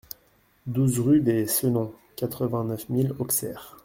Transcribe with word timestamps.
douze 0.65 0.99
rue 0.99 1.19
des 1.21 1.45
Senons, 1.45 1.93
quatre-vingt-neuf 2.15 2.89
mille 2.89 3.13
Auxerre 3.19 3.77